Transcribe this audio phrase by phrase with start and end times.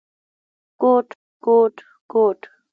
[0.81, 1.07] _کوټ،
[1.45, 1.75] کوټ،
[2.11, 2.39] کوټ…